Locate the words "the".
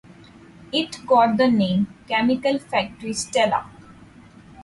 1.37-1.47